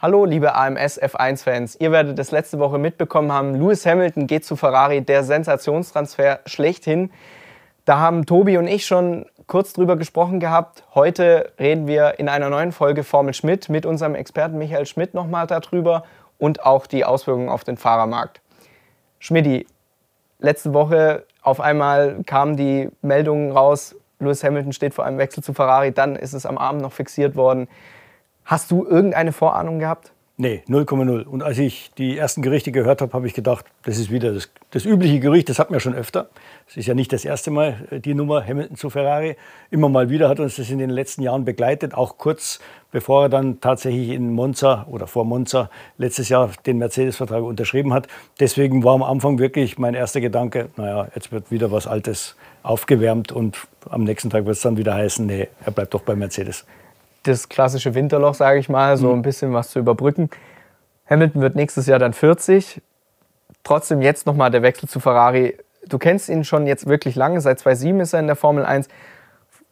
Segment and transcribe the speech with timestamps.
[0.00, 1.74] Hallo, liebe AMS F1-Fans.
[1.80, 3.56] Ihr werdet es letzte Woche mitbekommen haben.
[3.56, 7.10] Lewis Hamilton geht zu Ferrari, der Sensationstransfer schlechthin.
[7.84, 10.84] Da haben Tobi und ich schon kurz drüber gesprochen gehabt.
[10.94, 15.48] Heute reden wir in einer neuen Folge Formel Schmidt mit unserem Experten Michael Schmidt nochmal
[15.48, 16.04] darüber
[16.38, 18.40] und auch die Auswirkungen auf den Fahrermarkt.
[19.18, 19.66] Schmidti,
[20.38, 25.54] letzte Woche auf einmal kamen die Meldungen raus, Lewis Hamilton steht vor einem Wechsel zu
[25.54, 27.66] Ferrari, dann ist es am Abend noch fixiert worden.
[28.48, 30.10] Hast du irgendeine Vorahnung gehabt?
[30.38, 31.24] Nee, 0,0.
[31.24, 34.48] Und als ich die ersten Gerüchte gehört habe, habe ich gedacht, das ist wieder das,
[34.70, 36.30] das übliche Gerücht, das hatten wir schon öfter.
[36.66, 39.36] Es ist ja nicht das erste Mal äh, die Nummer Hamilton zu Ferrari.
[39.70, 42.58] Immer mal wieder hat uns das in den letzten Jahren begleitet, auch kurz
[42.90, 48.08] bevor er dann tatsächlich in Monza oder vor Monza letztes Jahr den Mercedes-Vertrag unterschrieben hat.
[48.40, 53.30] Deswegen war am Anfang wirklich mein erster Gedanke, naja, jetzt wird wieder was Altes aufgewärmt
[53.30, 53.58] und
[53.90, 56.64] am nächsten Tag wird es dann wieder heißen, nee, er bleibt doch bei Mercedes
[57.28, 59.20] das klassische Winterloch, sage ich mal, so mhm.
[59.20, 60.30] ein bisschen was zu überbrücken.
[61.08, 62.82] Hamilton wird nächstes Jahr dann 40.
[63.64, 65.56] Trotzdem jetzt nochmal der Wechsel zu Ferrari.
[65.86, 68.88] Du kennst ihn schon jetzt wirklich lange, seit 2007 ist er in der Formel 1.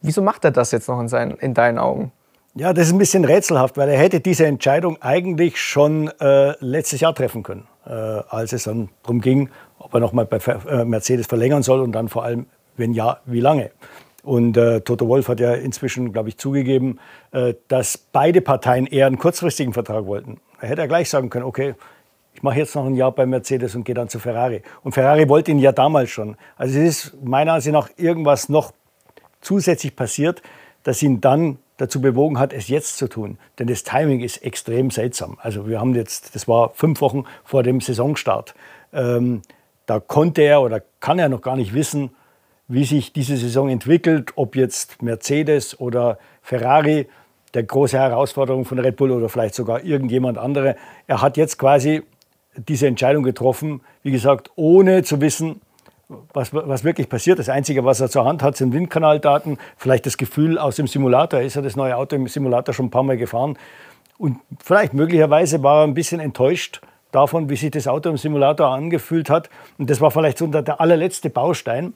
[0.01, 2.11] Wieso macht er das jetzt noch in, seinen, in deinen Augen?
[2.55, 7.01] Ja, das ist ein bisschen rätselhaft, weil er hätte diese Entscheidung eigentlich schon äh, letztes
[7.01, 11.27] Jahr treffen können, äh, als es dann darum ging, ob er nochmal bei äh, Mercedes
[11.27, 13.69] verlängern soll und dann vor allem, wenn ja, wie lange.
[14.23, 16.99] Und äh, Toto Wolf hat ja inzwischen, glaube ich, zugegeben,
[17.31, 20.39] äh, dass beide Parteien eher einen kurzfristigen Vertrag wollten.
[20.59, 21.75] Er hätte ja gleich sagen können, okay,
[22.33, 24.61] ich mache jetzt noch ein Jahr bei Mercedes und gehe dann zu Ferrari.
[24.83, 26.35] Und Ferrari wollte ihn ja damals schon.
[26.55, 28.73] Also es ist meiner Ansicht nach irgendwas noch
[29.41, 30.41] zusätzlich passiert,
[30.83, 33.37] das ihn dann dazu bewogen hat, es jetzt zu tun.
[33.57, 35.37] Denn das Timing ist extrem seltsam.
[35.41, 38.55] Also wir haben jetzt, das war fünf Wochen vor dem Saisonstart.
[38.93, 39.41] Ähm,
[39.85, 42.11] da konnte er oder kann er noch gar nicht wissen,
[42.67, 47.07] wie sich diese Saison entwickelt, ob jetzt Mercedes oder Ferrari
[47.53, 50.75] der große Herausforderung von Red Bull oder vielleicht sogar irgendjemand andere.
[51.07, 52.03] Er hat jetzt quasi
[52.55, 55.61] diese Entscheidung getroffen, wie gesagt, ohne zu wissen,
[56.33, 57.39] was, was wirklich passiert.
[57.39, 61.39] Das Einzige, was er zur Hand hat, sind Windkanaldaten, vielleicht das Gefühl aus dem Simulator.
[61.39, 63.57] Er ist ja das neue Auto im Simulator schon ein paar Mal gefahren.
[64.17, 68.69] Und vielleicht möglicherweise war er ein bisschen enttäuscht davon, wie sich das Auto im Simulator
[68.69, 69.49] angefühlt hat.
[69.77, 71.93] Und das war vielleicht so der allerletzte Baustein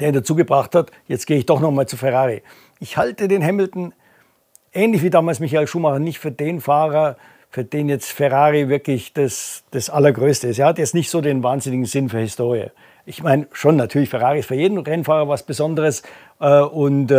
[0.00, 2.42] der ihn dazu gebracht hat, jetzt gehe ich doch noch mal zu Ferrari.
[2.80, 3.94] Ich halte den Hamilton,
[4.72, 7.16] ähnlich wie damals Michael Schumacher, nicht für den Fahrer,
[7.50, 10.58] für den jetzt Ferrari wirklich das, das Allergrößte ist.
[10.58, 12.70] Er hat jetzt nicht so den wahnsinnigen Sinn für Historie.
[13.06, 16.02] Ich meine, schon natürlich, Ferrari ist für jeden Rennfahrer was Besonderes.
[16.40, 17.14] Äh, und, äh,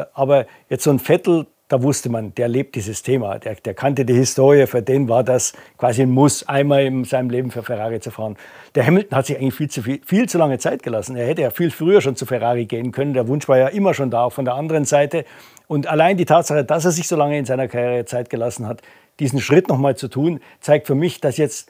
[0.00, 3.74] äh aber jetzt so ein Vettel, da wusste man, der lebt dieses Thema, der, der,
[3.74, 7.64] kannte die Historie, für den war das quasi ein Muss, einmal in seinem Leben für
[7.64, 8.36] Ferrari zu fahren.
[8.76, 11.16] Der Hamilton hat sich eigentlich viel zu, viel, viel zu lange Zeit gelassen.
[11.16, 13.14] Er hätte ja viel früher schon zu Ferrari gehen können.
[13.14, 15.24] Der Wunsch war ja immer schon da, auch von der anderen Seite.
[15.66, 18.82] Und allein die Tatsache, dass er sich so lange in seiner Karriere Zeit gelassen hat,
[19.18, 21.68] diesen Schritt nochmal zu tun, zeigt für mich, dass jetzt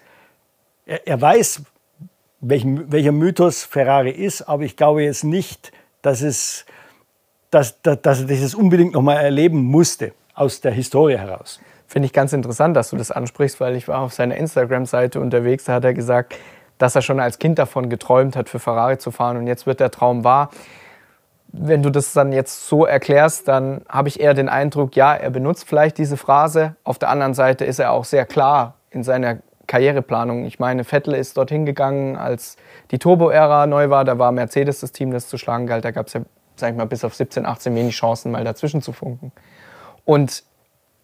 [0.84, 1.62] er, er weiß,
[2.40, 6.66] welchen, welcher Mythos Ferrari ist, aber ich glaube jetzt nicht, dass es
[7.56, 11.58] dass, dass, dass er das unbedingt noch mal erleben musste, aus der Historie heraus.
[11.86, 15.64] Finde ich ganz interessant, dass du das ansprichst, weil ich war auf seiner Instagram-Seite unterwegs,
[15.64, 16.34] da hat er gesagt,
[16.76, 19.80] dass er schon als Kind davon geträumt hat, für Ferrari zu fahren und jetzt wird
[19.80, 20.50] der Traum wahr.
[21.48, 25.30] Wenn du das dann jetzt so erklärst, dann habe ich eher den Eindruck, ja, er
[25.30, 26.76] benutzt vielleicht diese Phrase.
[26.84, 30.44] Auf der anderen Seite ist er auch sehr klar in seiner Karriereplanung.
[30.44, 32.56] Ich meine, Vettel ist dorthin gegangen, als
[32.90, 34.04] die Turbo-Ära neu war.
[34.04, 35.84] Da war Mercedes das Team, das zu schlagen galt.
[35.84, 36.20] Da gab es ja
[36.60, 39.32] sag ich mal, bis auf 17, 18 wenig Chancen, mal dazwischen zu funken.
[40.04, 40.44] Und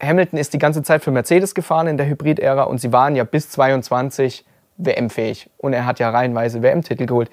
[0.03, 3.25] Hamilton ist die ganze Zeit für Mercedes gefahren in der Hybrid-Ära und sie waren ja
[3.25, 4.45] bis 22
[4.77, 5.51] WM-fähig.
[5.59, 7.31] Und er hat ja reihenweise WM-Titel geholt.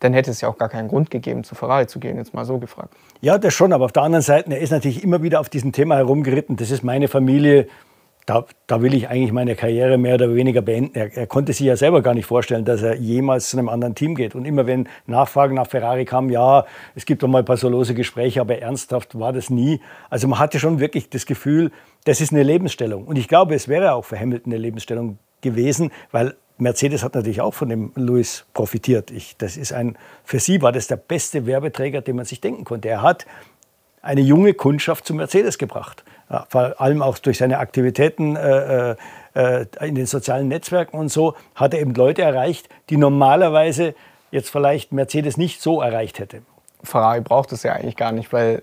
[0.00, 2.44] Dann hätte es ja auch gar keinen Grund gegeben, zu Ferrari zu gehen, jetzt mal
[2.44, 2.94] so gefragt.
[3.20, 5.72] Ja, das schon, aber auf der anderen Seite, er ist natürlich immer wieder auf diesem
[5.72, 6.56] Thema herumgeritten.
[6.56, 7.66] Das ist meine Familie,
[8.26, 10.90] da, da, will ich eigentlich meine Karriere mehr oder weniger beenden.
[10.94, 13.94] Er, er, konnte sich ja selber gar nicht vorstellen, dass er jemals zu einem anderen
[13.94, 14.34] Team geht.
[14.34, 16.66] Und immer wenn Nachfragen nach Ferrari kamen, ja,
[16.96, 19.80] es gibt doch mal ein paar so lose Gespräche, aber ernsthaft war das nie.
[20.10, 21.70] Also man hatte schon wirklich das Gefühl,
[22.04, 23.04] das ist eine Lebensstellung.
[23.04, 27.40] Und ich glaube, es wäre auch für Hamilton eine Lebensstellung gewesen, weil Mercedes hat natürlich
[27.42, 29.10] auch von dem Lewis profitiert.
[29.10, 32.64] Ich, das ist ein, für sie war das der beste Werbeträger, den man sich denken
[32.64, 32.88] konnte.
[32.88, 33.26] Er hat
[34.06, 36.04] eine junge Kundschaft zu Mercedes gebracht
[36.48, 38.96] vor allem auch durch seine Aktivitäten äh,
[39.34, 43.94] äh, in den sozialen Netzwerken und so, hat er eben Leute erreicht, die normalerweise
[44.30, 46.42] jetzt vielleicht Mercedes nicht so erreicht hätte.
[46.82, 48.62] Ferrari braucht es ja eigentlich gar nicht, weil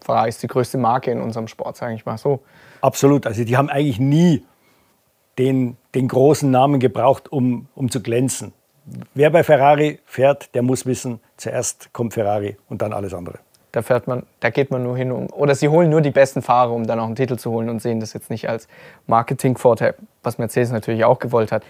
[0.00, 2.40] Ferrari ist die größte Marke in unserem Sport, sage ich mal so.
[2.80, 3.26] Absolut.
[3.26, 4.44] Also die haben eigentlich nie
[5.38, 8.52] den, den großen Namen gebraucht, um, um zu glänzen.
[9.14, 13.38] Wer bei Ferrari fährt, der muss wissen, zuerst kommt Ferrari und dann alles andere.
[13.72, 16.42] Da fährt man, da geht man nur hin, um, oder sie holen nur die besten
[16.42, 18.68] Fahrer, um dann auch einen Titel zu holen und sehen das jetzt nicht als
[19.06, 21.64] Marketingvorteil, was Mercedes natürlich auch gewollt hat.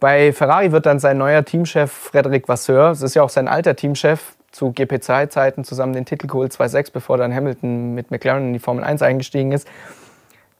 [0.00, 3.76] Bei Ferrari wird dann sein neuer Teamchef Frederic Vasseur, das ist ja auch sein alter
[3.76, 8.58] Teamchef, zu GP2-Zeiten zusammen den Titel geholt, 2.6, bevor dann Hamilton mit McLaren in die
[8.58, 9.68] Formel 1 eingestiegen ist.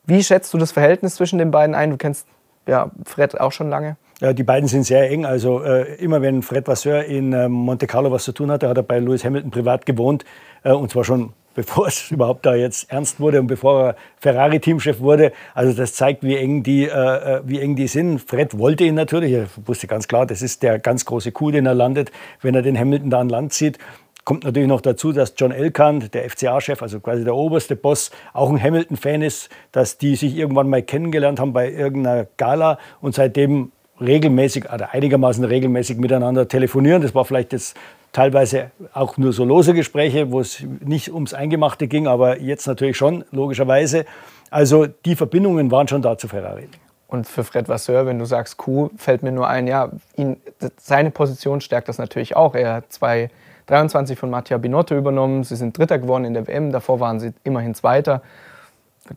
[0.05, 1.91] Wie schätzt du das Verhältnis zwischen den beiden ein?
[1.91, 2.27] Du kennst
[2.67, 3.97] ja Fred auch schon lange.
[4.21, 5.27] Ja, die beiden sind sehr eng.
[5.27, 8.77] Also äh, immer wenn Fred Vasseur in äh, Monte Carlo was zu tun hatte, hat
[8.79, 10.25] er bei Lewis Hamilton privat gewohnt.
[10.63, 15.01] Äh, und zwar schon bevor es überhaupt da jetzt ernst wurde und bevor er Ferrari-Teamchef
[15.01, 15.33] wurde.
[15.55, 18.21] Also das zeigt, wie eng, die, äh, äh, wie eng die sind.
[18.21, 19.33] Fred wollte ihn natürlich.
[19.33, 22.63] Er wusste ganz klar, das ist der ganz große Coup, den er landet, wenn er
[22.63, 23.79] den Hamilton da an Land zieht.
[24.25, 28.51] Kommt natürlich noch dazu, dass John Elkann, der FCA-Chef, also quasi der oberste Boss, auch
[28.51, 33.71] ein Hamilton-Fan ist, dass die sich irgendwann mal kennengelernt haben bei irgendeiner Gala und seitdem
[34.01, 37.03] regelmäßig oder einigermaßen regelmäßig miteinander telefonieren.
[37.03, 37.77] Das war vielleicht jetzt
[38.13, 42.97] teilweise auch nur so lose Gespräche, wo es nicht ums Eingemachte ging, aber jetzt natürlich
[42.97, 44.05] schon, logischerweise.
[44.51, 46.69] Also die Verbindungen waren schon da zu Ferrari.
[47.09, 50.39] Und für Fred Vasseur, wenn du sagst Q, fällt mir nur ein, ja, ihn,
[50.77, 52.55] seine Position stärkt das natürlich auch.
[52.55, 53.31] Er hat zwei
[53.67, 55.45] 23 von Mattia Binotto übernommen.
[55.45, 56.73] Sie sind Dritter geworden in der WM.
[56.73, 58.23] Davor waren sie immerhin Zweiter.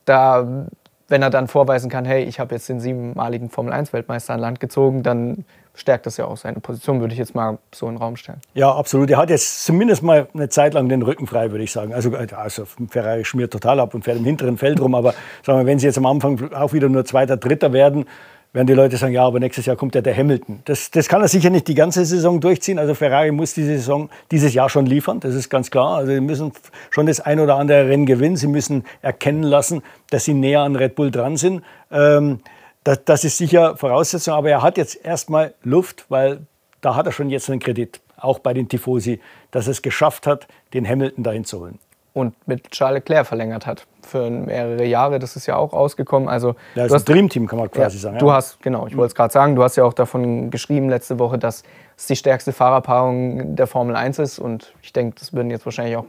[0.06, 0.66] Da,
[1.10, 5.04] wenn er dann vorweisen kann, hey, ich habe jetzt den siebenmaligen Formel-1-Weltmeister an Land gezogen,
[5.04, 8.16] dann stärkt das ja auch seine Position, würde ich jetzt mal so in den Raum
[8.16, 8.40] stellen.
[8.54, 9.10] Ja, absolut.
[9.10, 11.94] Er hat jetzt zumindest mal eine Zeit lang den Rücken frei, würde ich sagen.
[11.94, 14.94] Also, also Ferrari schmiert total ab und fährt im hinteren Feld rum.
[14.96, 15.14] Aber
[15.44, 18.06] sagen wir, wenn sie jetzt am Anfang auch wieder nur Zweiter, Dritter werden,
[18.52, 20.62] werden die Leute sagen, ja, aber nächstes Jahr kommt ja der Hamilton.
[20.66, 22.80] Das, das kann er sicher nicht die ganze Saison durchziehen.
[22.80, 25.98] Also Ferrari muss diese Saison, dieses Jahr schon liefern, das ist ganz klar.
[25.98, 26.52] Also sie müssen
[26.90, 28.38] schon das ein oder andere Rennen gewinnen.
[28.38, 31.64] Sie müssen erkennen lassen, dass sie näher an Red Bull dran sind.
[31.92, 32.40] Ähm,
[32.84, 34.34] das, das ist sicher Voraussetzung.
[34.34, 36.42] Aber er hat jetzt erstmal Luft, weil
[36.82, 39.20] da hat er schon jetzt einen Kredit, auch bei den Tifosi,
[39.52, 41.80] dass er es geschafft hat, den Hamilton dahin zu holen
[42.14, 45.20] und mit Charles Leclerc verlängert hat für mehrere Jahre.
[45.20, 46.28] Das ist ja auch rausgekommen.
[46.28, 48.16] Also ja, das ist ein Dreamteam, kann man quasi ja, sagen.
[48.16, 48.20] Ja.
[48.20, 51.20] Du hast, genau, ich wollte es gerade sagen, du hast ja auch davon geschrieben letzte
[51.20, 51.64] Woche, dass
[51.98, 54.40] es die stärkste Fahrerpaarung der Formel 1 ist.
[54.40, 56.06] Und ich denke, das würden jetzt wahrscheinlich auch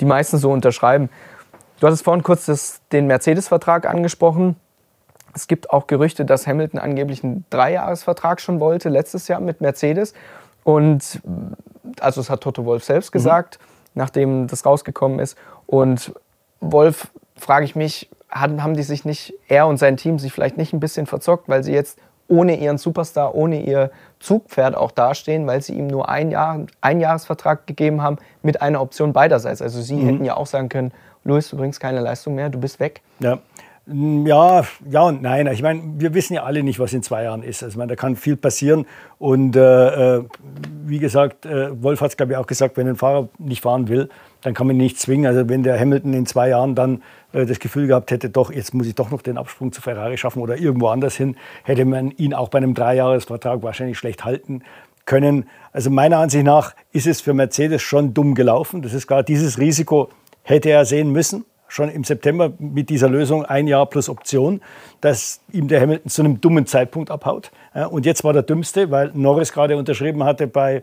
[0.00, 1.10] die meisten so unterschreiben.
[1.80, 4.56] Du hattest vorhin kurz das, den Mercedes-Vertrag angesprochen.
[5.34, 10.14] Es gibt auch Gerüchte, dass Hamilton angeblich einen Dreijahresvertrag schon wollte, letztes Jahr mit Mercedes.
[10.64, 11.20] Und
[12.00, 13.18] also das hat Toto Wolf selbst mhm.
[13.18, 13.58] gesagt.
[13.60, 15.36] Mhm nachdem das rausgekommen ist.
[15.66, 16.12] Und
[16.60, 20.72] Wolf, frage ich mich, haben die sich nicht, er und sein Team, sich vielleicht nicht
[20.72, 21.98] ein bisschen verzockt, weil sie jetzt
[22.28, 27.00] ohne ihren Superstar, ohne ihr Zugpferd auch dastehen, weil sie ihm nur ein Jahr, einen
[27.00, 29.60] Jahresvertrag gegeben haben mit einer Option beiderseits.
[29.60, 30.06] Also sie mhm.
[30.06, 30.92] hätten ja auch sagen können,
[31.24, 33.02] Luis, du bringst keine Leistung mehr, du bist weg.
[33.20, 33.38] Ja.
[33.86, 35.48] Ja, ja und nein.
[35.48, 37.62] Ich meine, wir wissen ja alle nicht, was in zwei Jahren ist.
[37.62, 38.86] Also, ich meine, da kann viel passieren.
[39.18, 40.24] Und äh, äh
[40.84, 43.88] wie gesagt, äh, Wolf hat es, glaube ich, auch gesagt, wenn ein Fahrer nicht fahren
[43.88, 44.08] will,
[44.42, 45.26] dann kann man ihn nicht zwingen.
[45.26, 47.02] Also wenn der Hamilton in zwei Jahren dann
[47.32, 50.18] äh, das Gefühl gehabt hätte, doch, jetzt muss ich doch noch den Absprung zu Ferrari
[50.18, 54.62] schaffen oder irgendwo anders hin, hätte man ihn auch bei einem Dreijahresvertrag wahrscheinlich schlecht halten
[55.06, 55.48] können.
[55.72, 58.82] Also meiner Ansicht nach ist es für Mercedes schon dumm gelaufen.
[58.82, 60.10] Das ist klar, dieses Risiko
[60.42, 64.60] hätte er sehen müssen schon im September mit dieser Lösung ein Jahr plus Option,
[65.00, 67.50] dass ihm der Hamilton zu einem dummen Zeitpunkt abhaut.
[67.90, 70.82] Und jetzt war der dümmste, weil Norris gerade unterschrieben hatte bei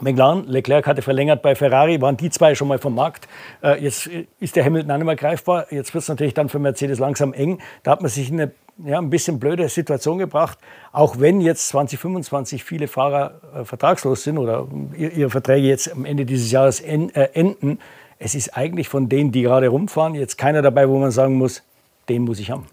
[0.00, 3.28] McLaren, Leclerc hatte verlängert bei Ferrari, waren die zwei schon mal vom Markt.
[3.62, 5.66] Äh, jetzt ist der Hamilton auch nicht mehr greifbar.
[5.70, 7.58] Jetzt wird es natürlich dann für Mercedes langsam eng.
[7.82, 8.52] Da hat man sich in eine
[8.84, 10.58] ja, ein bisschen blöde Situation gebracht.
[10.92, 16.24] Auch wenn jetzt 2025 viele Fahrer äh, vertragslos sind oder ihre Verträge jetzt am Ende
[16.24, 17.80] dieses Jahres en, äh, enden,
[18.18, 21.62] es ist eigentlich von denen, die gerade rumfahren, jetzt keiner dabei, wo man sagen muss,
[22.08, 22.66] den muss ich haben.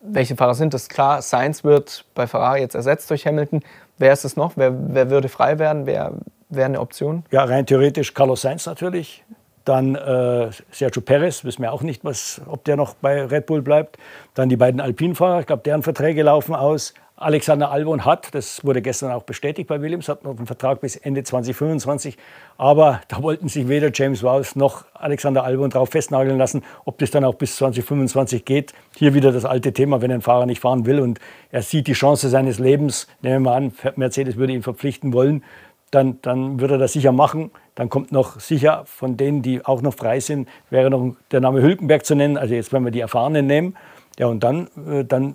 [0.00, 0.88] Welche Fahrer sind das?
[0.88, 3.62] Klar, Sainz wird bei Ferrari jetzt ersetzt durch Hamilton.
[3.98, 4.52] Wer ist es noch?
[4.56, 5.84] Wer, wer würde frei werden?
[5.84, 6.14] Wer
[6.48, 7.24] wäre eine Option?
[7.30, 9.24] Ja, rein theoretisch Carlos Sainz natürlich.
[9.66, 13.60] Dann äh, Sergio Perez, wissen wir auch nicht, was, ob der noch bei Red Bull
[13.60, 13.98] bleibt.
[14.34, 16.94] Dann die beiden Alpinfahrer, ich glaube, deren Verträge laufen aus.
[17.20, 20.96] Alexander Albon hat, das wurde gestern auch bestätigt bei Williams, hat noch einen Vertrag bis
[20.96, 22.16] Ende 2025.
[22.56, 27.10] Aber da wollten sich weder James Rouse noch Alexander Albon darauf festnageln lassen, ob das
[27.10, 28.72] dann auch bis 2025 geht.
[28.96, 31.92] Hier wieder das alte Thema, wenn ein Fahrer nicht fahren will und er sieht die
[31.92, 35.44] Chance seines Lebens, nehmen wir mal an, Mercedes würde ihn verpflichten wollen,
[35.90, 37.50] dann, dann würde er das sicher machen.
[37.74, 41.60] Dann kommt noch sicher von denen, die auch noch frei sind, wäre noch der Name
[41.60, 42.38] Hülkenberg zu nennen.
[42.38, 43.76] Also jetzt, wenn wir die Erfahrenen nehmen.
[44.18, 45.34] Ja, und dann, äh, dann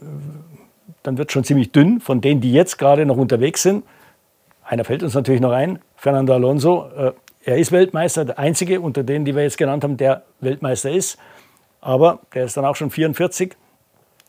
[1.03, 3.83] dann wird es schon ziemlich dünn von denen, die jetzt gerade noch unterwegs sind.
[4.63, 6.89] Einer fällt uns natürlich noch ein, Fernando Alonso.
[6.95, 7.11] Äh,
[7.43, 11.17] er ist Weltmeister, der einzige unter denen, die wir jetzt genannt haben, der Weltmeister ist.
[11.81, 13.55] Aber der ist dann auch schon 44.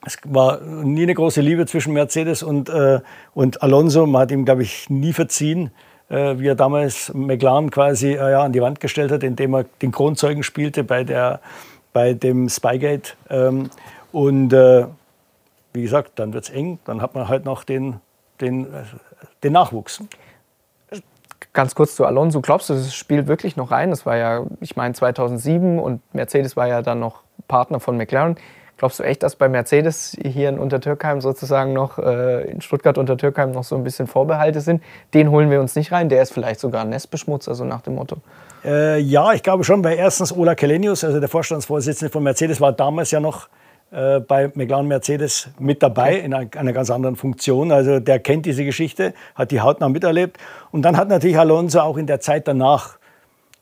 [0.04, 3.00] Es war nie eine große Liebe zwischen Mercedes und, äh,
[3.34, 4.06] und Alonso.
[4.06, 5.70] Man hat ihm, glaube ich, nie verziehen.
[6.08, 9.64] äh, wie er damals McLaren quasi äh, ja, an die Wand gestellt hat, indem er
[9.82, 11.40] den Kronzeugen spielte bei, der,
[11.92, 13.12] bei dem Spygate.
[13.30, 13.70] Ähm,
[14.12, 14.86] und äh,
[15.76, 18.00] wie gesagt, dann wird es eng, dann hat man halt noch den,
[18.40, 18.66] den,
[19.44, 20.02] den Nachwuchs.
[21.52, 23.90] Ganz kurz zu Alonso, glaubst du, das spielt wirklich noch rein?
[23.90, 28.36] Das war ja, ich meine, 2007 und Mercedes war ja dann noch Partner von McLaren.
[28.78, 33.52] Glaubst du echt, dass bei Mercedes hier in Untertürkheim sozusagen noch, äh, in Stuttgart Untertürkheim
[33.52, 34.82] noch so ein bisschen Vorbehalte sind?
[35.14, 37.94] Den holen wir uns nicht rein, der ist vielleicht sogar ein Nestbeschmutzer, so nach dem
[37.94, 38.16] Motto.
[38.64, 42.72] Äh, ja, ich glaube schon, weil erstens Ola Kelenius, also der Vorstandsvorsitzende von Mercedes, war
[42.72, 43.48] damals ja noch
[43.92, 47.70] äh, bei McLaren Mercedes mit dabei in einer, einer, ganz anderen Funktion.
[47.70, 50.38] Also der kennt diese Geschichte, hat die hautnah miterlebt.
[50.72, 52.98] Und dann hat natürlich Alonso auch in der Zeit danach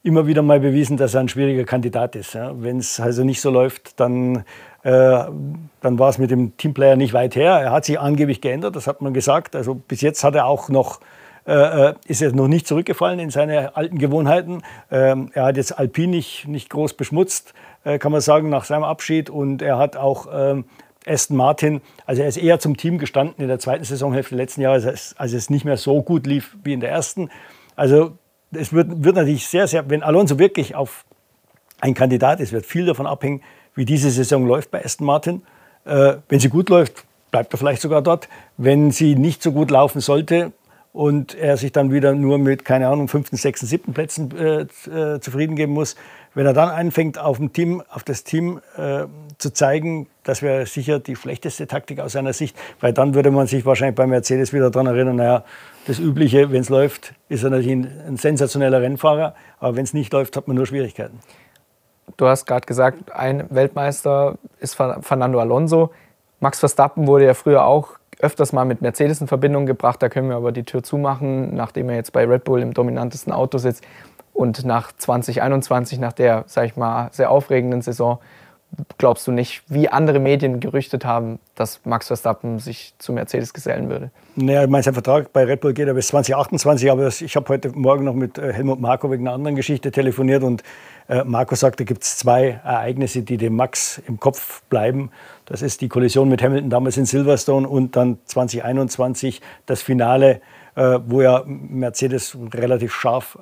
[0.02, 2.34] immer wieder mal bewiesen, dass er ein schwieriger Kandidat ist.
[2.34, 2.52] Ja.
[2.54, 4.44] Wenn es also nicht so läuft, dann,
[4.82, 4.90] äh,
[5.80, 7.52] dann war es mit dem Teamplayer nicht weit her.
[7.52, 9.56] Er hat sich angeblich geändert, das hat man gesagt.
[9.56, 11.00] Also bis jetzt hat er auch noch
[11.46, 11.52] äh,
[11.88, 14.62] äh ist er noch nicht zurückgefallen in seine alten Gewohnheiten.
[14.90, 17.54] Ähm, er hat jetzt Alpine nicht, nicht groß beschmutzt.
[17.84, 19.30] Äh, kann man sagen, nach seinem Abschied.
[19.30, 20.64] Und er hat auch ähm,
[21.06, 25.14] Aston Martin, also er ist eher zum Team gestanden in der zweiten Saisonhälfte letzten Jahres,
[25.16, 27.30] als es nicht mehr so gut lief wie in der ersten.
[27.76, 28.16] Also
[28.52, 31.04] es wird, wird natürlich sehr, sehr, wenn Alonso wirklich auf
[31.80, 33.42] ein Kandidat ist, wird viel davon abhängen,
[33.74, 35.42] wie diese Saison läuft bei Aston Martin.
[35.84, 38.28] Äh, wenn sie gut läuft, bleibt er vielleicht sogar dort.
[38.56, 40.52] Wenn sie nicht so gut laufen sollte,
[40.94, 45.18] und er sich dann wieder nur mit, keine Ahnung, fünften, sechsten, siebten Plätzen äh, äh,
[45.18, 45.96] zufrieden geben muss.
[46.34, 49.06] Wenn er dann anfängt, auf, dem Team, auf das Team äh,
[49.38, 53.48] zu zeigen, das wäre sicher die schlechteste Taktik aus seiner Sicht, weil dann würde man
[53.48, 55.44] sich wahrscheinlich bei Mercedes wieder daran erinnern, naja,
[55.88, 59.94] das Übliche, wenn es läuft, ist er natürlich ein, ein sensationeller Rennfahrer, aber wenn es
[59.94, 61.18] nicht läuft, hat man nur Schwierigkeiten.
[62.16, 65.90] Du hast gerade gesagt, ein Weltmeister ist Fernando Alonso.
[66.38, 70.02] Max Verstappen wurde ja früher auch öfters mal mit Mercedes in Verbindung gebracht.
[70.02, 73.32] Da können wir aber die Tür zumachen, nachdem er jetzt bei Red Bull im dominantesten
[73.32, 73.84] Auto sitzt.
[74.32, 78.18] Und nach 2021, nach der, sag ich mal, sehr aufregenden Saison,
[78.98, 83.88] glaubst du nicht, wie andere Medien gerüchtet haben, dass Max Verstappen sich zu Mercedes gesellen
[83.88, 84.10] würde?
[84.36, 87.48] Naja, ich meine, sein Vertrag bei Red Bull geht ja bis 2028, aber ich habe
[87.48, 90.62] heute Morgen noch mit äh, Helmut Marko wegen einer anderen Geschichte telefoniert und
[91.08, 95.10] äh, Marco sagt, da gibt es zwei Ereignisse, die dem Max im Kopf bleiben.
[95.44, 100.40] Das ist die Kollision mit Hamilton damals in Silverstone und dann 2021 das Finale,
[100.74, 103.38] äh, wo ja Mercedes relativ scharf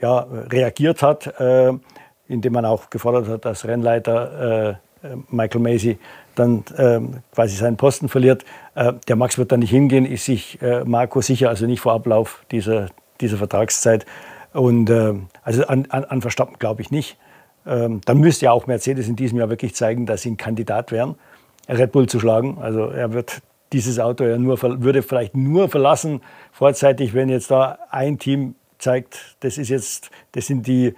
[0.00, 1.32] ja, reagiert hat
[2.32, 5.98] indem man auch gefordert hat, dass Rennleiter äh, Michael Macy
[6.34, 7.00] dann äh,
[7.34, 8.44] quasi seinen Posten verliert.
[8.74, 11.92] Äh, der Max wird dann nicht hingehen, ist sich äh, Marco sicher, also nicht vor
[11.92, 12.88] Ablauf dieser,
[13.20, 14.06] dieser Vertragszeit.
[14.52, 17.16] Und äh, also an, an, an Verstappen glaube ich nicht.
[17.66, 20.90] Ähm, dann müsste ja auch Mercedes in diesem Jahr wirklich zeigen, dass sie ein Kandidat
[20.90, 21.16] wären,
[21.68, 22.58] Red Bull zu schlagen.
[22.60, 23.40] Also er wird
[23.72, 26.20] dieses Auto ja nur, würde vielleicht nur verlassen
[26.50, 30.94] vorzeitig, wenn jetzt da ein Team zeigt, das ist jetzt, das sind die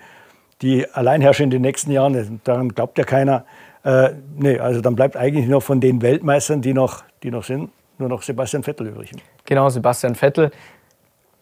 [0.62, 3.44] die Alleinherrscher in den nächsten Jahren, daran glaubt ja keiner.
[3.84, 7.70] Äh, nee, also dann bleibt eigentlich noch von den Weltmeistern, die noch, die noch sind,
[7.98, 9.12] nur noch Sebastian Vettel übrig.
[9.44, 10.50] Genau, Sebastian Vettel.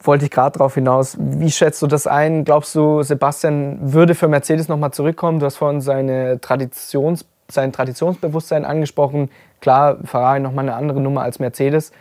[0.04, 1.16] Wollte ich gerade darauf hinaus.
[1.20, 2.44] Wie schätzt du das ein?
[2.44, 5.38] Glaubst du, Sebastian würde für Mercedes nochmal zurückkommen?
[5.38, 9.30] Du hast vorhin seine Traditions, sein Traditionsbewusstsein angesprochen.
[9.60, 11.92] Klar, Ferrari nochmal eine andere Nummer als Mercedes.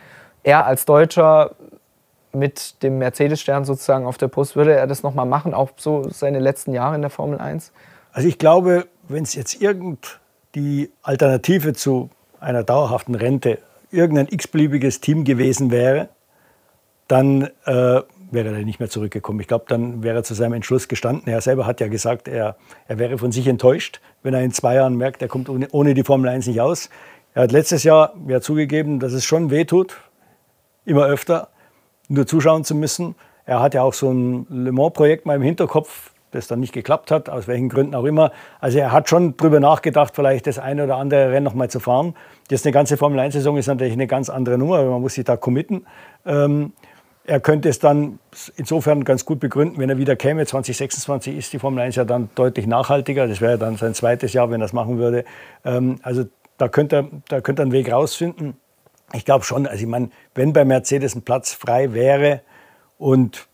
[0.42, 1.52] Er als Deutscher
[2.34, 6.38] mit dem Mercedes-Stern sozusagen auf der Brust, würde er das nochmal machen, auch so seine
[6.38, 7.72] letzten Jahre in der Formel 1?
[8.12, 10.20] Also ich glaube, wenn es jetzt irgend
[10.54, 12.10] die Alternative zu
[12.40, 13.58] einer dauerhaften Rente
[13.90, 16.08] irgendein x-beliebiges Team gewesen wäre,
[17.08, 18.00] dann äh,
[18.32, 19.40] wäre er nicht mehr zurückgekommen.
[19.40, 21.30] Ich glaube, dann wäre er zu seinem Entschluss gestanden.
[21.30, 22.56] Er selber hat ja gesagt, er,
[22.88, 25.94] er wäre von sich enttäuscht, wenn er in zwei Jahren merkt, er kommt ohne, ohne
[25.94, 26.88] die Formel 1 nicht aus.
[27.34, 29.96] Er hat letztes Jahr ja zugegeben, dass es schon wehtut,
[30.84, 31.48] immer öfter
[32.12, 33.14] nur zuschauen zu müssen.
[33.44, 37.10] Er hat ja auch so ein Le Mans-Projekt mal im Hinterkopf, das dann nicht geklappt
[37.10, 38.32] hat, aus welchen Gründen auch immer.
[38.60, 41.80] Also er hat schon darüber nachgedacht, vielleicht das eine oder andere Rennen noch mal zu
[41.80, 42.14] fahren.
[42.50, 45.86] Jetzt eine ganze Formel-1-Saison ist natürlich eine ganz andere Nummer, man muss sich da committen.
[46.24, 46.72] Ähm,
[47.24, 48.18] er könnte es dann
[48.56, 50.44] insofern ganz gut begründen, wenn er wieder käme.
[50.44, 53.28] 2026 ist die Formel 1 ja dann deutlich nachhaltiger.
[53.28, 55.24] Das wäre dann sein zweites Jahr, wenn er das machen würde.
[55.64, 56.24] Ähm, also
[56.58, 58.56] da könnte da könnte er einen Weg rausfinden.
[59.12, 62.40] Ich glaube schon, also ich meine, wenn bei Mercedes ein Platz frei wäre
[62.98, 63.46] und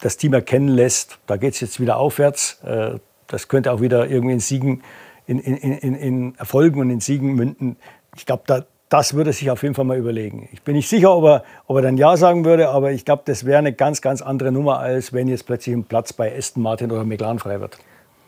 [0.00, 4.08] das Team erkennen lässt, da geht es jetzt wieder aufwärts, äh, das könnte auch wieder
[4.08, 4.82] irgendwie in Siegen,
[5.26, 7.76] in, in, in, in Erfolgen und in Siegen münden.
[8.16, 10.48] Ich glaube, da, das würde sich auf jeden Fall mal überlegen.
[10.52, 13.22] Ich bin nicht sicher, ob er, ob er dann Ja sagen würde, aber ich glaube,
[13.26, 16.62] das wäre eine ganz, ganz andere Nummer, als wenn jetzt plötzlich ein Platz bei Aston
[16.62, 17.78] Martin oder McLaren frei wird.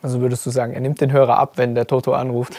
[0.03, 2.57] Also würdest du sagen, er nimmt den Hörer ab, wenn der Toto anruft?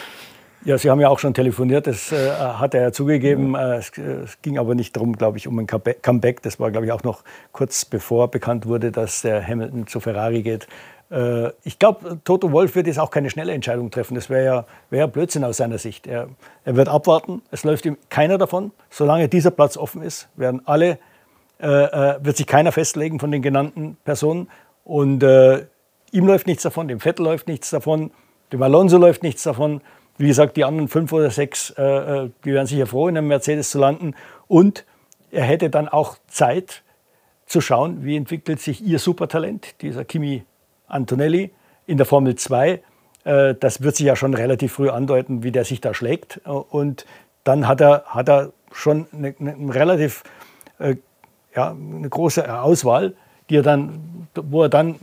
[0.64, 3.56] Ja, Sie haben ja auch schon telefoniert, das äh, hat er ja zugegeben.
[3.56, 6.44] Äh, es, es, ging aber nicht darum, glaube ich, um ein Comeback.
[6.44, 10.44] Das war, glaube ich, auch noch kurz bevor bekannt wurde, dass der Hamilton zu Ferrari
[10.44, 10.68] geht.
[11.10, 14.14] Äh, ich glaube, Toto Wolf wird jetzt auch keine schnelle Entscheidung treffen.
[14.14, 16.06] Das wäre ja, wär Blödsinn aus seiner Sicht.
[16.06, 16.30] Er,
[16.64, 17.42] er, wird abwarten.
[17.50, 18.72] Es läuft ihm keiner davon.
[18.92, 21.00] Solange dieser Platz offen ist, werden alle,
[21.60, 24.48] äh, äh, wird sich keiner festlegen von den genannten Personen.
[24.84, 25.66] Und äh,
[26.12, 28.12] ihm läuft nichts davon, dem Vettel läuft nichts davon,
[28.52, 29.82] dem Alonso läuft nichts davon.
[30.18, 33.28] Wie gesagt, die anderen fünf oder sechs, äh, äh, die wären sicher froh, in einem
[33.28, 34.16] Mercedes zu landen.
[34.48, 34.86] Und
[35.32, 36.84] er hätte dann auch Zeit
[37.46, 40.44] zu schauen, wie entwickelt sich ihr Supertalent, dieser Kimi
[40.88, 41.52] Antonelli
[41.88, 42.82] in der Formel 2.
[43.24, 46.40] Äh, das wird sich ja schon relativ früh andeuten, wie der sich da schlägt.
[46.46, 47.06] Und
[47.44, 50.24] dann hat er, hat er schon eine, eine relativ
[50.80, 50.96] äh,
[51.56, 53.14] ja, eine große Auswahl,
[53.50, 54.96] die er dann, wo er dann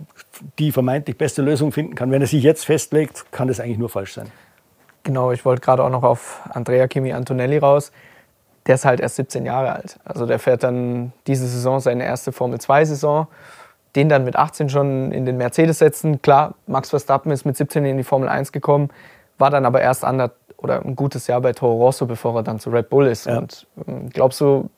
[0.59, 2.11] die vermeintlich beste Lösung finden kann.
[2.11, 4.31] Wenn er sich jetzt festlegt, kann das eigentlich nur falsch sein.
[5.09, 7.93] Genau, ich wollte gerade auch noch auf Andrea Kimi Antonelli raus.
[8.67, 9.99] Der ist halt erst 17 Jahre alt.
[10.05, 13.27] Also der fährt dann diese Saison seine erste Formel-2-Saison.
[13.97, 16.21] Den dann mit 18 schon in den Mercedes setzen.
[16.21, 18.91] Klar, Max Verstappen ist mit 17 in die Formel 1 gekommen,
[19.39, 22.59] war dann aber erst ander, oder ein gutes Jahr bei Toro Rosso, bevor er dann
[22.59, 23.25] zu Red Bull ist.
[23.25, 23.39] Ja.
[23.39, 24.69] Und ähm, glaubst du,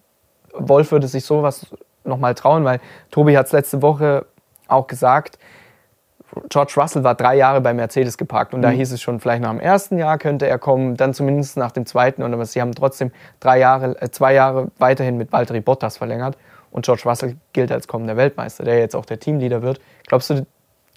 [0.52, 1.66] Wolf würde sich sowas
[2.04, 2.64] nochmal trauen?
[2.64, 2.78] Weil
[3.10, 4.26] Tobi hat es letzte Woche
[4.68, 5.40] auch gesagt,
[6.48, 8.64] George Russell war drei Jahre bei Mercedes geparkt und mhm.
[8.64, 11.72] da hieß es schon, vielleicht nach dem ersten Jahr könnte er kommen, dann zumindest nach
[11.72, 12.22] dem zweiten.
[12.22, 13.10] Und sie haben trotzdem
[13.40, 16.36] drei Jahre, äh, zwei Jahre weiterhin mit Valtteri Bottas verlängert.
[16.70, 19.80] Und George Russell gilt als kommender Weltmeister, der jetzt auch der Teamleader wird.
[20.06, 20.46] Glaubst du,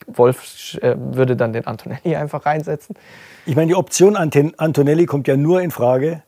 [0.07, 2.95] Wolf äh, würde dann den Antonelli einfach reinsetzen?
[3.45, 6.23] Ich meine, die Option Antonelli kommt ja nur in Frage,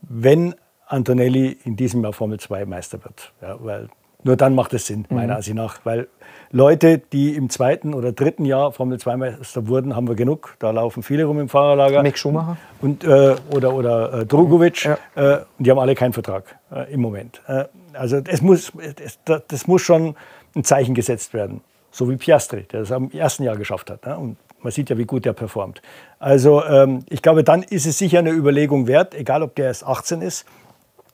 [0.00, 0.54] wenn
[0.86, 3.32] Antonelli in diesem Jahr Formel 2 Meister wird.
[3.42, 3.88] Ja, weil
[4.22, 5.36] nur dann macht es Sinn, meiner mhm.
[5.36, 5.80] Ansicht nach.
[5.84, 6.08] Weil
[6.56, 10.56] Leute, die im zweiten oder dritten Jahr Formel 2 Meister wurden, haben wir genug.
[10.58, 12.02] Da laufen viele rum im Fahrerlager.
[12.02, 12.56] Mick Schumacher.
[12.80, 14.84] Und, äh, oder oder äh, Drogovic.
[14.84, 14.98] Ja.
[15.16, 17.42] Äh, und die haben alle keinen Vertrag äh, im Moment.
[17.46, 18.72] Äh, also es muss,
[19.04, 20.16] es, das muss schon
[20.54, 21.60] ein Zeichen gesetzt werden.
[21.90, 24.06] So wie Piastri, der das im ersten Jahr geschafft hat.
[24.06, 24.16] Ne?
[24.16, 25.82] Und man sieht ja, wie gut der performt.
[26.18, 29.84] Also ähm, ich glaube, dann ist es sicher eine Überlegung wert, egal ob der erst
[29.84, 30.46] 18 ist.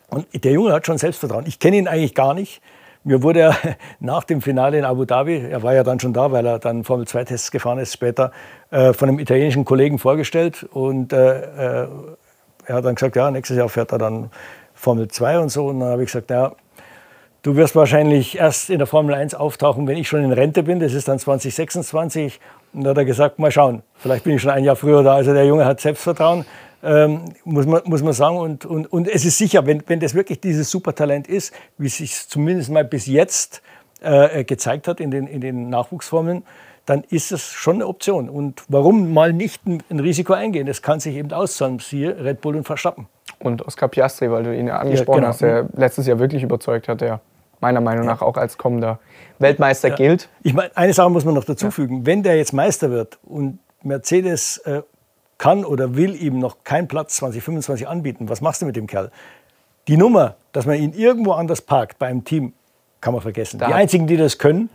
[0.09, 1.47] Und der Junge hat schon Selbstvertrauen.
[1.49, 2.63] Ich kenne ihn eigentlich gar nicht.
[3.05, 3.57] Mir wurde er
[4.01, 6.85] nach dem Finale in Abu Dhabi, er war ja dann schon da, weil er dann
[6.85, 8.31] Formel 2 Tests gefahren ist später,
[8.71, 10.65] äh, von einem italienischen Kollegen vorgestellt.
[10.71, 11.89] Und äh, äh,
[12.67, 14.31] er hat dann gesagt, ja, nächstes Jahr fährt er dann
[14.75, 15.67] Formel 2 und so.
[15.67, 16.53] Und dann habe ich gesagt, ja,
[17.43, 20.79] du wirst wahrscheinlich erst in der Formel 1 auftauchen, wenn ich schon in Rente bin.
[20.79, 22.41] Das ist dann 2026.
[22.73, 25.15] Und dann hat er gesagt, mal schauen, vielleicht bin ich schon ein Jahr früher da.
[25.15, 26.45] Also der Junge hat Selbstvertrauen
[26.83, 28.37] ähm, muss, man, muss man sagen.
[28.37, 31.99] Und, und, und es ist sicher, wenn, wenn das wirklich dieses Supertalent ist, wie es
[31.99, 33.63] sich zumindest mal bis jetzt
[34.01, 36.43] äh, gezeigt hat in den, in den Nachwuchsformeln,
[36.87, 38.29] dann ist es schon eine Option.
[38.29, 40.67] Und warum mal nicht ein, ein Risiko eingehen?
[40.67, 43.07] Das kann sich eben auszahlen, siehe Red Bull und Verstappen.
[43.39, 45.33] Und Oscar Piastri, weil du ihn ja angesprochen ja, genau.
[45.33, 47.21] hast, der letztes Jahr wirklich überzeugt hat, der
[47.61, 48.99] meiner Meinung nach auch als kommender
[49.39, 49.95] Weltmeister ja.
[49.95, 50.29] gilt.
[50.43, 52.05] Ich meine, eine Sache muss man noch dazu fügen.
[52.05, 54.83] Wenn der jetzt Meister wird und Mercedes äh,
[55.43, 59.11] kann oder will ihm noch keinen Platz 2025 anbieten, was machst du mit dem Kerl?
[59.89, 62.53] Die Nummer, dass man ihn irgendwo anders parkt bei einem Team,
[63.01, 63.59] kann man vergessen.
[63.59, 64.71] Da die einzigen, die das können,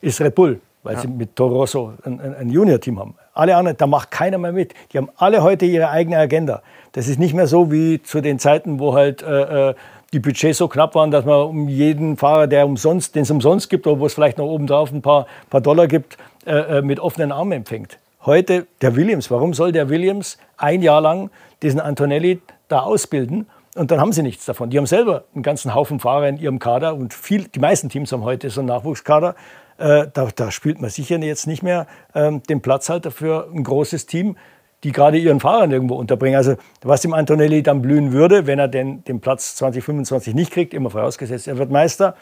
[0.00, 1.00] ist Red Bull, weil ja.
[1.00, 3.16] sie mit Toro Rosso ein, ein Junior-Team haben.
[3.34, 4.74] Alle anderen, da macht keiner mehr mit.
[4.92, 6.62] Die haben alle heute ihre eigene Agenda.
[6.92, 9.74] Das ist nicht mehr so wie zu den Zeiten, wo halt äh, äh
[10.12, 13.70] die Budgets so knapp waren, dass man um jeden Fahrer, der umsonst, den es umsonst
[13.70, 17.00] gibt, oder wo es vielleicht noch obendrauf ein paar, paar Dollar gibt, äh, äh mit
[17.00, 19.30] offenen Armen empfängt heute der Williams.
[19.30, 21.30] Warum soll der Williams ein Jahr lang
[21.62, 23.46] diesen Antonelli da ausbilden?
[23.74, 24.70] Und dann haben sie nichts davon.
[24.70, 28.12] Die haben selber einen ganzen Haufen Fahrer in ihrem Kader und viel, die meisten Teams
[28.12, 29.34] haben heute so einen Nachwuchskader.
[29.78, 34.06] Äh, da, da, spielt man sicher jetzt nicht mehr ähm, den Platzhalter für ein großes
[34.06, 34.36] Team,
[34.84, 36.36] die gerade ihren Fahrern irgendwo unterbringen.
[36.36, 40.74] Also was dem Antonelli dann blühen würde, wenn er den, den Platz 2025 nicht kriegt,
[40.74, 42.14] immer vorausgesetzt, er wird Meister,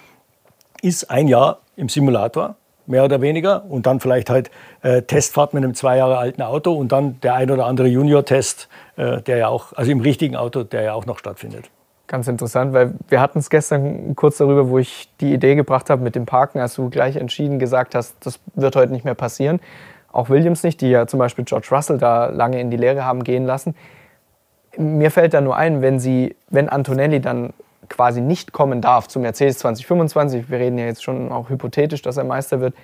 [0.82, 2.56] ist ein Jahr im Simulator
[2.90, 3.64] mehr oder weniger.
[3.68, 4.50] Und dann vielleicht halt
[4.83, 8.68] äh, Testfahrt mit einem zwei Jahre alten Auto und dann der ein oder andere Junior-Test,
[8.96, 11.70] äh, der ja auch, also im richtigen Auto, der ja auch noch stattfindet.
[12.07, 16.03] Ganz interessant, weil wir hatten es gestern kurz darüber, wo ich die Idee gebracht habe
[16.03, 19.61] mit dem Parken, als du gleich entschieden gesagt hast, das wird heute nicht mehr passieren.
[20.12, 23.22] Auch Williams nicht, die ja zum Beispiel George Russell da lange in die Lehre haben
[23.22, 23.76] gehen lassen.
[24.76, 27.53] Mir fällt da nur ein, wenn sie, wenn Antonelli dann
[27.90, 32.16] quasi nicht kommen darf zu Mercedes 2025, wir reden ja jetzt schon auch hypothetisch, dass
[32.16, 32.74] er Meister wird,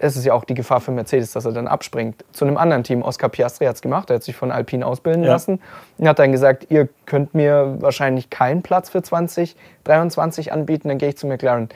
[0.00, 2.24] es ist ja auch die Gefahr für Mercedes, dass er dann abspringt.
[2.32, 5.22] Zu einem anderen Team, Oscar Piastri hat es gemacht, er hat sich von Alpine ausbilden
[5.24, 5.30] ja.
[5.30, 5.60] lassen
[5.98, 11.10] und hat dann gesagt, ihr könnt mir wahrscheinlich keinen Platz für 2023 anbieten, dann gehe
[11.10, 11.68] ich zu McLaren.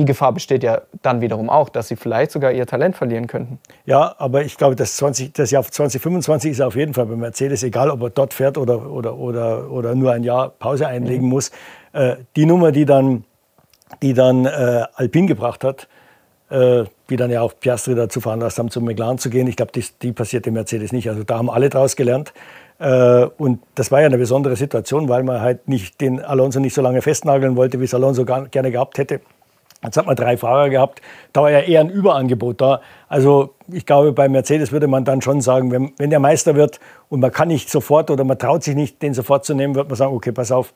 [0.00, 3.58] Die Gefahr besteht ja dann wiederum auch, dass sie vielleicht sogar ihr Talent verlieren könnten.
[3.84, 7.62] Ja, aber ich glaube, das, 20, das Jahr 2025 ist auf jeden Fall bei Mercedes,
[7.62, 11.30] egal ob er dort fährt oder, oder, oder, oder nur ein Jahr Pause einlegen mhm.
[11.30, 11.50] muss.
[11.92, 13.24] Äh, die Nummer, die dann,
[14.00, 15.86] die dann äh, Alpine gebracht hat,
[16.48, 19.72] äh, die dann ja auch Piastri dazu veranlasst haben, zum McLaren zu gehen, ich glaube,
[19.72, 21.10] die, die passiert dem Mercedes nicht.
[21.10, 22.32] Also da haben alle draus gelernt.
[22.78, 26.72] Äh, und das war ja eine besondere Situation, weil man halt nicht den Alonso nicht
[26.72, 29.20] so lange festnageln wollte, wie es Alonso gerne gehabt hätte.
[29.82, 31.00] Jetzt hat man drei Fahrer gehabt,
[31.32, 32.82] da war ja eher ein Überangebot da.
[33.08, 36.80] Also ich glaube, bei Mercedes würde man dann schon sagen, wenn, wenn der Meister wird
[37.08, 39.88] und man kann nicht sofort oder man traut sich nicht, den sofort zu nehmen, wird
[39.88, 40.74] man sagen, okay, pass auf,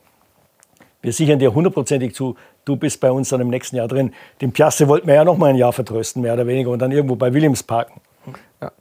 [1.02, 4.14] wir sichern dir hundertprozentig zu, du bist bei uns dann im nächsten Jahr drin.
[4.40, 6.90] Den Piastri wollten wir ja noch mal ein Jahr vertrösten, mehr oder weniger, und dann
[6.90, 8.00] irgendwo bei Williams parken.
[8.62, 8.72] Ja.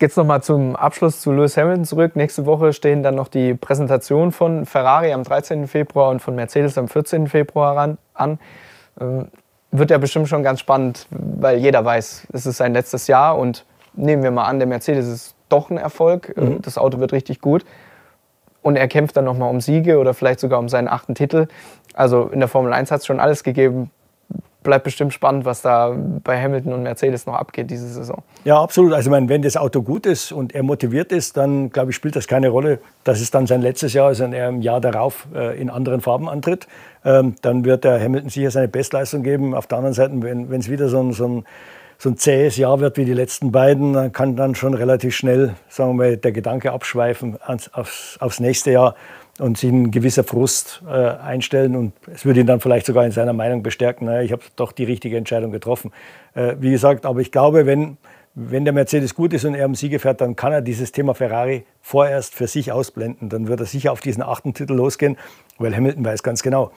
[0.00, 2.16] Jetzt noch mal zum Abschluss zu Lewis Hamilton zurück.
[2.16, 5.68] Nächste Woche stehen dann noch die Präsentation von Ferrari am 13.
[5.68, 7.28] Februar und von Mercedes am 14.
[7.28, 8.38] Februar an.
[9.00, 9.28] Ähm,
[9.70, 13.64] wird ja bestimmt schon ganz spannend, weil jeder weiß, es ist sein letztes Jahr und
[13.94, 16.32] nehmen wir mal an, der Mercedes ist doch ein Erfolg.
[16.36, 16.62] Äh, mhm.
[16.62, 17.64] Das Auto wird richtig gut.
[18.62, 21.48] Und er kämpft dann nochmal um Siege oder vielleicht sogar um seinen achten Titel.
[21.92, 23.90] Also in der Formel 1 hat es schon alles gegeben
[24.64, 28.22] bleibt bestimmt spannend, was da bei Hamilton und Mercedes noch abgeht diese Saison.
[28.44, 28.92] Ja, absolut.
[28.92, 31.96] Also ich meine, wenn das Auto gut ist und er motiviert ist, dann glaube ich,
[31.96, 34.80] spielt das keine Rolle, dass es dann sein letztes Jahr ist und er im Jahr
[34.80, 36.66] darauf äh, in anderen Farben antritt.
[37.04, 39.54] Ähm, dann wird der Hamilton sicher seine Bestleistung geben.
[39.54, 41.44] Auf der anderen Seite, wenn es wieder so ein, so, ein,
[41.98, 45.54] so ein zähes Jahr wird wie die letzten beiden, dann kann dann schon relativ schnell,
[45.68, 48.94] sagen wir mal, der Gedanke abschweifen ans, aufs, aufs nächste Jahr
[49.38, 53.10] und sich ein gewisser Frust äh, einstellen und es würde ihn dann vielleicht sogar in
[53.10, 55.90] seiner Meinung bestärken, naja, ich habe doch die richtige Entscheidung getroffen.
[56.34, 57.96] Äh, wie gesagt, aber ich glaube, wenn,
[58.34, 61.14] wenn der Mercedes gut ist und er am Siege fährt, dann kann er dieses Thema
[61.14, 63.28] Ferrari vorerst für sich ausblenden.
[63.28, 65.16] Dann wird er sicher auf diesen achten Titel losgehen,
[65.58, 66.70] weil Hamilton weiß ganz genau,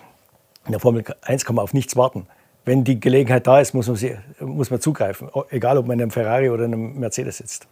[0.65, 2.27] in der Formel 1 kann man auf nichts warten.
[2.65, 6.03] Wenn die Gelegenheit da ist, muss man, sie, muss man zugreifen, egal ob man in
[6.03, 7.67] einem Ferrari oder in einem Mercedes sitzt.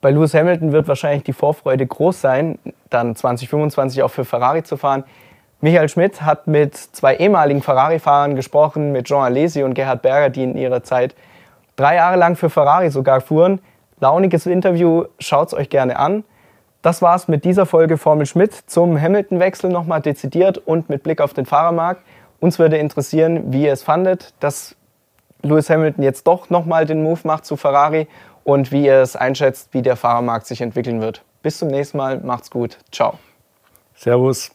[0.00, 2.58] Bei Lewis Hamilton wird wahrscheinlich die Vorfreude groß sein,
[2.88, 5.02] dann 2025 auch für Ferrari zu fahren.
[5.60, 10.44] Michael Schmidt hat mit zwei ehemaligen Ferrari-Fahrern gesprochen, mit Jean Alesi und Gerhard Berger, die
[10.44, 11.16] in ihrer Zeit
[11.74, 13.60] drei Jahre lang für Ferrari sogar fuhren.
[13.98, 16.22] Launiges Interview, schaut es euch gerne an.
[16.80, 21.34] Das war's mit dieser Folge Formel Schmidt zum Hamilton-Wechsel nochmal dezidiert und mit Blick auf
[21.34, 22.02] den Fahrermarkt.
[22.38, 24.76] Uns würde interessieren, wie ihr es fandet, dass
[25.42, 28.06] Lewis Hamilton jetzt doch nochmal den Move macht zu Ferrari
[28.48, 31.22] und wie ihr es einschätzt, wie der Fahrermarkt sich entwickeln wird.
[31.42, 33.18] Bis zum nächsten Mal, macht's gut, ciao.
[33.94, 34.50] Servus.